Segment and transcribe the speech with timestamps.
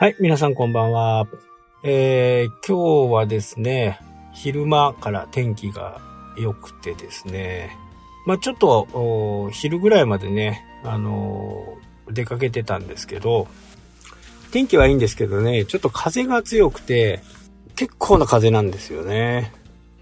[0.00, 1.26] はい、皆さんこんばんは。
[1.82, 3.98] えー、今日はですね、
[4.32, 6.00] 昼間から天気が
[6.36, 7.76] 良くてですね、
[8.24, 13.48] まあちょっと、昼ぐらいまでね、あのー、出かけてたんですけど、
[14.52, 17.20] 天気はいいんですけどね、ちょっと風が強くて、
[17.74, 19.52] 結構な風なんですよね。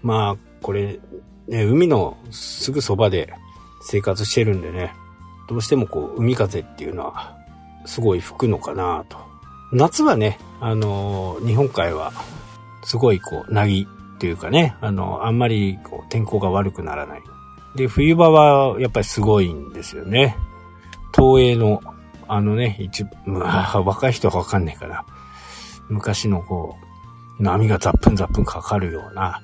[0.03, 0.99] まあ、これ、
[1.47, 3.33] ね、海のすぐそばで
[3.81, 4.93] 生活してるんでね、
[5.49, 7.35] どうしてもこう、海風っていうのは、
[7.87, 9.26] すごい吹くのかなと
[9.71, 12.13] 夏はね、あのー、日本海は、
[12.83, 17.21] すごいこう、なぎっていうかね、あのー、あんまりこう、天候が悪くならない。
[17.75, 20.35] で、冬場はやっぱりすごいんですよね。
[21.15, 21.81] 東映の、
[22.27, 25.05] あのね、一、まあ、若い人はわかんないから、
[25.89, 26.75] 昔のこ
[27.39, 29.41] う、波がザップンザップンかかるような、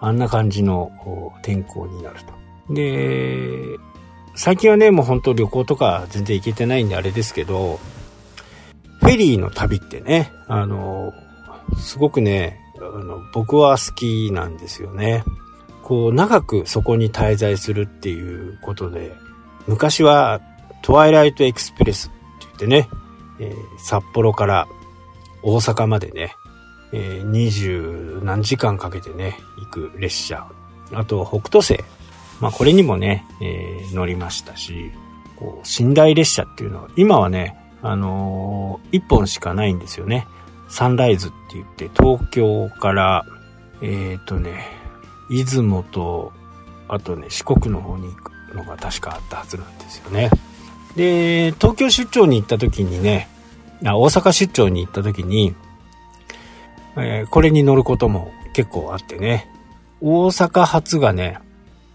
[0.00, 0.92] あんな感じの
[1.42, 2.16] 天候になる
[2.68, 2.74] と。
[2.74, 3.78] で、
[4.34, 7.78] 最近はね、もう本当旅行とか全然行けてないんであれですけど、
[9.04, 11.12] フェリーの旅ってね、あの、
[11.76, 15.24] すごくね、あの僕は好きなんですよね。
[15.82, 19.14] こう、長くそこに滞在するっていうことで、
[19.66, 20.40] 昔は
[20.80, 22.88] トワイライトエクスプレスって言ってね、
[23.40, 24.66] えー、札幌から
[25.42, 26.34] 大阪までね、
[26.92, 30.46] えー、20何時間かけてね、行く列車。
[30.94, 31.78] あと、北斗星。
[32.40, 34.90] まあ、これにもね、えー、乗りましたし、
[35.36, 40.26] こう、寝台列車っていうのは、今はね、あのー、一本しかないんですよね。
[40.70, 43.26] サンライズって言って、東京から、
[43.82, 44.66] えっ、ー、とね、
[45.28, 46.32] 出雲と、
[46.88, 50.30] あとね、四国の方に行くのが確かあったはずなんですよね。
[50.96, 53.28] で、東京出張に行った時にね、
[53.84, 55.54] あ大阪出張に行った時に、
[56.96, 59.46] えー、これに乗ることも結構あってね、
[60.00, 61.38] 大阪発がね、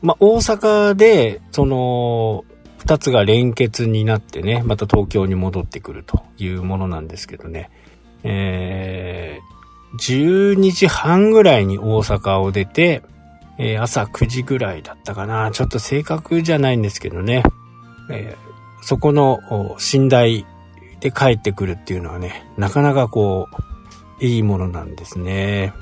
[0.03, 2.45] ま、大阪で、その、
[2.79, 7.69] 二つが連結になってね、また東京に戻ってくるというものなんですけどね。
[8.23, 13.03] えー、12時半ぐらいに大阪を出て、
[13.57, 15.51] えー、朝9時ぐらいだったかな。
[15.51, 17.43] ちょっと正確じゃないんですけどね。
[18.09, 19.39] えー、そこの
[19.93, 20.45] 寝台
[21.01, 23.49] で帰ってくるっていうのはね、なかなかこ
[24.21, 25.73] う、いいものなんですね。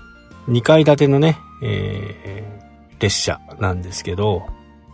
[0.48, 4.48] 2階建てのね、えー、列車なんですけど、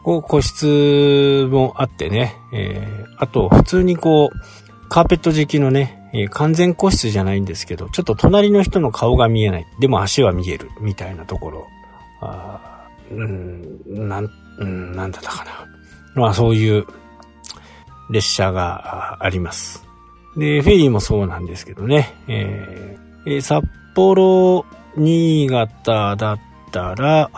[0.03, 9.65] こう個室もあってね、えー、あと普通にこう、カーペット敷きのね、えー、完全個室じゃないんですけど、ちょっと隣の人の顔が見えない。
[9.79, 10.69] でも足は見える。
[10.81, 11.67] みたいなところ。
[12.21, 15.51] あうん、なん、うん、なんだったかな。
[16.15, 16.85] まあそういう
[18.11, 19.83] 列車があります。
[20.37, 22.13] で、フェリーもそうなんですけどね。
[22.27, 23.65] えー、札
[23.95, 24.65] 幌、
[24.95, 26.39] 新潟だっ
[26.71, 27.31] たら、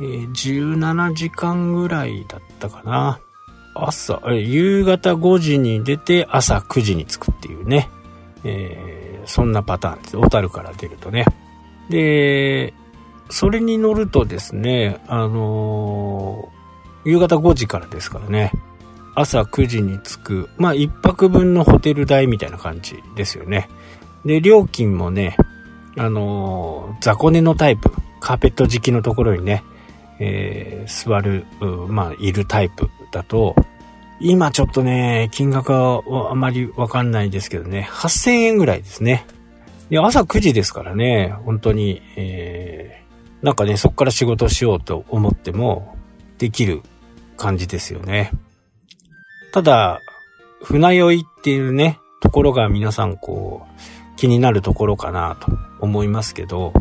[0.00, 3.20] えー、17時間ぐらいだったかな。
[3.74, 7.90] 朝、夕方5時に出て朝9時に着くっていうね。
[8.44, 10.16] えー、そんなパターンです。
[10.16, 11.24] 小樽から出るとね。
[11.90, 12.72] で、
[13.30, 18.52] それに乗るとですね、あのー、夕方5時からですからね。
[19.14, 20.50] 朝9時に着く。
[20.56, 23.68] まあ、一泊分のホテル代みたいな感じですよね。
[24.24, 25.36] で、料金もね、
[25.96, 27.90] あのー、雑魚寝のタイプ、
[28.20, 29.62] カーペット敷きのところにね、
[30.18, 31.44] えー、座る、
[31.88, 33.54] まあ、いるタイプだと、
[34.20, 39.26] 今ちょっとね、金額はあまりわかんないですけどね、8000円ぐらいですね。
[39.90, 45.96] で、朝9時ですからね、本当に、えー、なんかね、そこから仕事しようと思っても、
[46.38, 46.82] できる
[47.36, 48.32] 感じですよね。
[49.52, 50.00] ただ、
[50.62, 56.72] 船酔いっていうね、ところが皆さんこう、気になるところかなと思いますけど、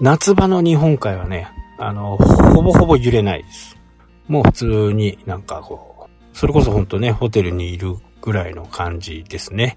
[0.00, 1.48] 夏場の日本海はね、
[1.86, 3.76] あの、ほぼほぼ揺れないです。
[4.26, 9.76] もう普通になんかこう、それこそほんとね、ホテルにいるぐらいの感じですね。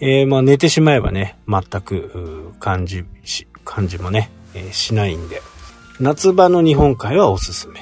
[0.00, 5.40] えー、まあ寝てしまえばね、全く、感じし、感じもね、えー、しないんで。
[6.00, 7.80] 夏場の日本海はおすすめ。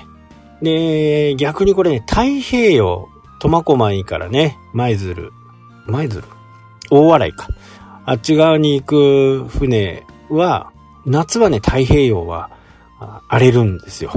[0.60, 3.08] で、逆にこれね、太平洋、
[3.40, 5.32] 苫小牧からね、舞鶴、
[5.86, 6.22] 舞鶴？
[6.90, 7.48] 大洗か。
[8.04, 10.70] あっち側に行く船は、
[11.06, 12.50] 夏はね、太平洋は、
[13.28, 14.12] 荒れるんですよ。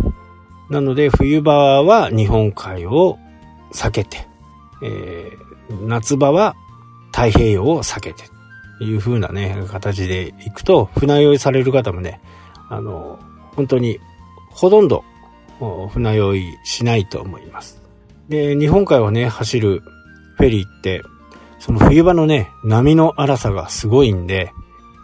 [0.69, 3.17] なので冬場は日本海を
[3.73, 4.27] 避けて、
[4.81, 6.55] えー、夏場は
[7.11, 8.23] 太平洋を避けて、
[8.81, 12.19] いう風なね、形で行くと、船酔いされる方もね、
[12.69, 13.19] あの、
[13.55, 13.99] 本当に、
[14.49, 15.03] ほとんど、
[15.93, 17.81] 船酔いしないと思います。
[18.27, 19.81] で、日本海をね、走る
[20.35, 21.03] フェリーって、
[21.59, 24.51] その冬場のね、波の荒さがすごいんで、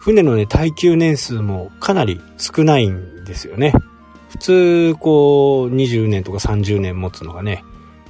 [0.02, 3.72] 船のね、耐久年数もかなり少ないんですよね。
[4.30, 7.64] 普通、こう、20年とか30年持つのがね、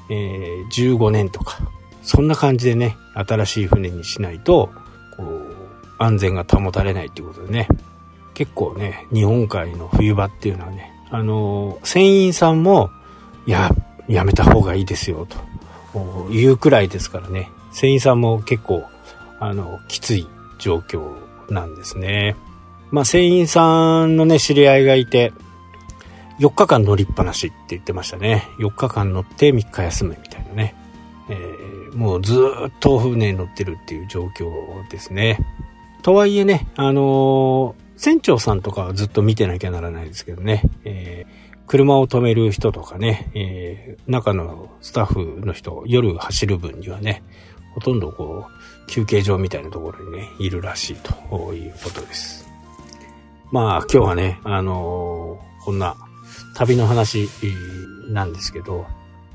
[0.08, 1.58] えー、15年とか、
[2.02, 4.70] そんな感じでね、新しい船にしないと、
[5.18, 5.54] こう、
[5.98, 7.68] 安全が保たれないっていうことでね、
[8.32, 12.88] 結構ね、日本海の冬場っていうのはね、あの、船員さんも、
[13.44, 13.70] いや、
[14.08, 15.28] やめた方がいいですよ、
[15.92, 18.82] というくらいですからね、船員さんも結構、
[19.40, 20.26] あの、きつい
[20.58, 22.36] 状況なんですね。
[22.90, 25.32] まあ、船員さんのね、知り合いがいて、
[26.38, 28.48] 4日間乗りっぱなしって言ってましたね。
[28.58, 30.74] 4日間乗って3日休むみたいなね。
[31.28, 35.38] えー、もうずっと船に乗ってるっていう状況ですね。
[36.02, 40.62] とはいえね、あのー、船長さんとかはずっと見てなきゃならないですけどね。
[40.84, 47.22] えー、車を止める人とかね、え、中のスタッフの人、夜走る分にはね、
[47.74, 52.48] ほとんどこう、休憩所みたいなところにね、いるらしいということです。
[53.50, 55.96] まあ、今日はね、あのー、こんな
[56.54, 57.28] 旅の話
[58.08, 58.86] なんですけど、やっ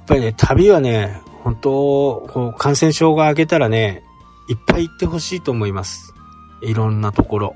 [0.08, 1.70] ぱりね、旅はね、本当
[2.30, 4.04] こう感染症が明けたらね、
[4.50, 6.14] いっぱい行ってほしいと思います。
[6.62, 7.56] いろんなところ。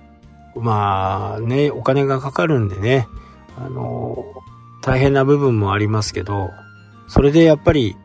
[0.55, 3.07] まあね、お金がかかるんでね、
[3.57, 6.49] あのー、大変な部分もありますけど、
[7.07, 7.95] それでやっぱり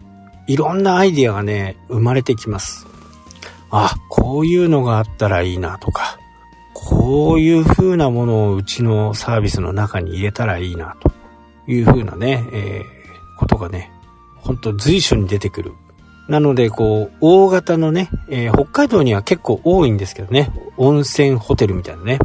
[0.47, 2.87] いろんなアイディアがね、生まれてきます。
[3.71, 6.19] あ、こういうのがあったらいいなとか、
[6.73, 11.11] こういう風なものをうちのサービスの中に入れたらいいなと
[11.67, 13.91] いう風なね、えー、ことがね、
[14.37, 15.73] ほんと随所に出てくる。
[16.29, 22.19] なので、こう、大型のね、えー、北海道には結構多いんですけどね、温泉ホテルみたいなね、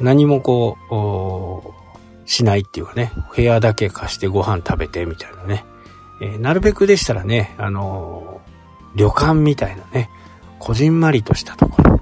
[0.00, 1.74] 何もこ
[2.26, 5.64] う、しないっていうかね、部屋だけ貸してご飯食べてみたいなね、
[6.22, 8.40] え、なるべくでしたらね、あの、
[8.94, 10.08] 旅館みたいなね、
[10.60, 12.00] こじんまりとしたところ、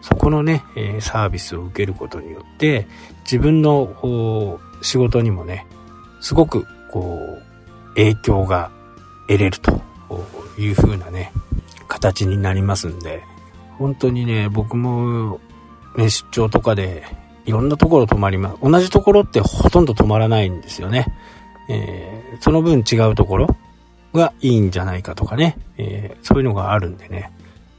[0.00, 2.88] そこのね、え、サービスを受けることによって、
[3.24, 5.66] 自分の仕事にもね、
[6.20, 8.70] すごくこう、影響が
[9.28, 9.82] 得れると
[10.56, 11.30] いう風なね、
[11.88, 13.22] 形になりますんで、
[13.76, 15.40] 本当にね、僕も、
[15.94, 17.04] ね、出張とかで
[17.44, 18.56] いろんなところ泊まります。
[18.62, 21.06] 同じところってほとんど泊まらないんですよね。
[21.68, 23.56] えー、その分違うところ
[24.14, 27.32] がいいんじゃないかとかね、えー、そういうのがあるんでね、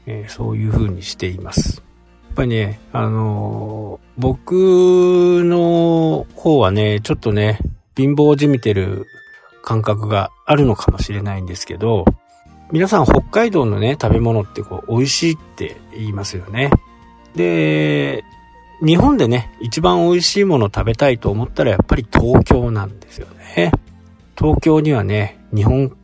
[0.06, 1.82] えー、そういう風にしています。
[2.28, 4.52] やっぱりね、あの僕
[5.44, 7.58] の方はね、ちょっとね、
[7.96, 9.06] 貧乏じみてる
[9.62, 12.04] 感覚があるのかもしれないんですけど、
[12.72, 16.70] 皆さん北海道のね、食べ物ってこう、美味しいって言いますよね。
[17.34, 18.22] で、
[18.80, 23.39] 日本でね、一番美味しいもの食べたいと思ったらやっぱり東京なんですよね。
[24.36, 25.96] 東京にはね、日本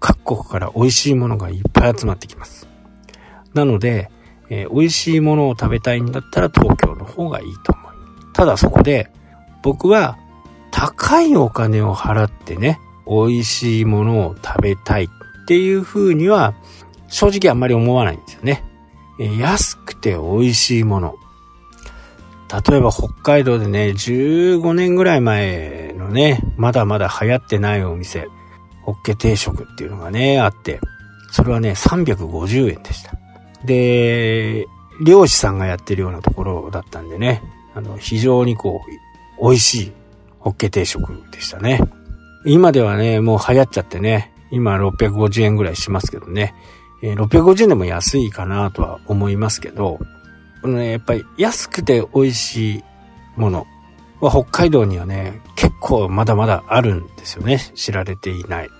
[0.00, 2.68] 各国から美味しいものがいっぱい集まってきます。
[3.54, 4.10] なので、
[4.50, 8.32] えー、美味しいものを食べたいんだったら東京の方がいいと思う。
[8.32, 9.10] ただそこで、
[9.62, 10.18] 僕は
[10.70, 15.08] 高いお金を払ってね、美味しいものを食べたいっ
[15.46, 16.54] ていう風には、
[17.08, 18.64] 正直あんまり思わないんですよね。
[19.20, 21.14] えー、安くて美味しいもの。
[22.68, 25.83] 例えば北海道でね、15年ぐらい前
[26.14, 28.28] ね、まだまだ流行ってないお店、
[28.82, 30.80] ホッケ定食っていうのがね、あって、
[31.30, 33.12] それはね、350円でした。
[33.64, 34.66] で、
[35.04, 37.42] 漁師さんがやってるようなところだったんでね、
[37.74, 38.82] あの、非常にこ
[39.40, 39.92] う、美味しい
[40.38, 41.80] ホッケ定食でしたね。
[42.46, 46.54] 今ではね、もう流行っちゃってね、今650円ぐらいしますけどね、
[47.02, 49.98] えー、650円でも安いかなとは思いますけど、
[50.62, 52.84] このね、やっぱり安くて美味しい
[53.36, 53.66] もの
[54.26, 57.58] は北海道にはね、結構まだまだあるんですよね。
[57.74, 58.70] 知られていない。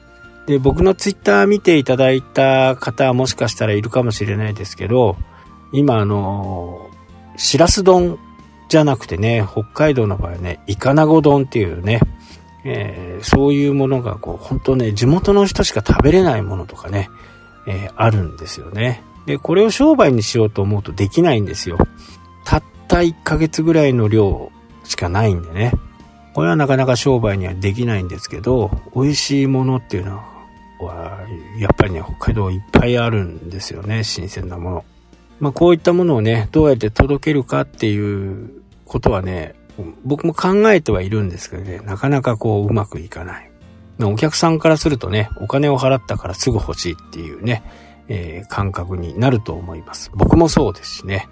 [0.47, 5.17] で、僕のツイッター見ていただいた方はもしかしたらいるかもしれないですけど、
[5.73, 6.91] 今あの、
[7.37, 8.19] しらす丼
[8.69, 12.01] じゃなくてね、北海道の場合はね、イカナゴ丼っていうね、
[12.65, 17.09] えー、そういうものがこう、本当ね、地元の人しか食べれないものとかね、
[17.67, 19.03] えー、あるんですよね。
[19.27, 21.79] で、これを商売にしようと思うとできないんですよ。
[22.45, 24.51] たった1ヶ月ぐらいの量
[24.85, 25.73] しかないんでね。
[26.35, 30.17] これはなかなか商売にはできないんですけど、美味しいものっていうの
[30.81, 31.19] は、
[31.59, 34.85] やっぱりね、北海道いっぱいあるんですよね、新鮮なもの。
[35.41, 38.51] まあこういったものをね、どうやって届けるかっていう
[38.85, 39.55] ことはね、
[40.05, 43.51] 僕も考えてはいるんですけどね、なかなかこううまくいかない。
[44.03, 47.63] お客さんからするとね、お金を払ったからすぐ欲しいっていうね、
[48.09, 50.11] えー、感覚になると思います。
[50.15, 51.29] 僕もそうですしね。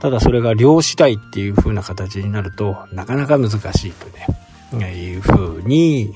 [0.00, 4.06] ただそれが量次第っていう風な形になると、なかなか難しいと
[4.78, 6.12] ね、いう風に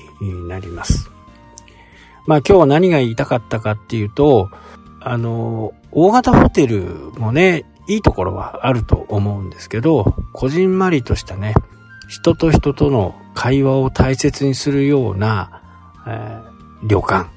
[0.47, 1.09] なります。
[2.25, 4.49] まあ今日は何が言いたかったかっていうと、
[5.01, 6.81] あの、大型ホテル
[7.17, 11.53] もね、いいところはあると思うんですけど、こじんまりとしたね、
[12.07, 15.61] 人と人との会話を大切にするような、
[16.07, 17.29] えー、旅館、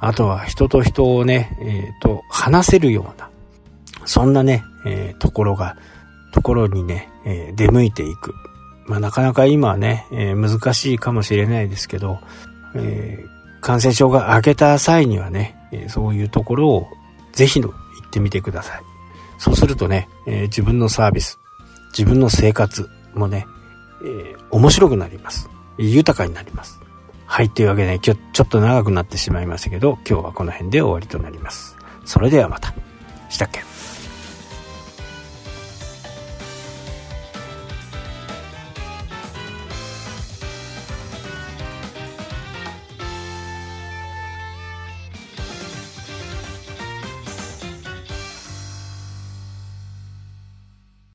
[0.00, 3.30] あとは人と人をね、えっ、ー、と、話せるような、
[4.04, 5.76] そんなね、えー、ところが
[6.32, 8.34] ところにね、えー、出向いていく。
[8.86, 12.18] まあ、なかなか今はね、えー、難しいかもしれないですけど、
[12.74, 13.24] え、
[13.60, 16.86] 感染症が明けた際にはね、えそういうところを
[17.32, 17.74] ぜひの行
[18.06, 18.82] ってみてください。
[19.38, 21.38] そうするとね、え自分のサービス、
[21.96, 23.46] 自分の生活もね、
[24.04, 25.48] え、面白くなります。
[25.78, 26.80] 豊かになります。
[27.26, 31.76] はい、というわけで、ね今日ちょっと長くなってしまいましたけど、今日はこの辺で終わりとなります。
[32.04, 32.74] それではまた。
[33.30, 33.60] したっけ？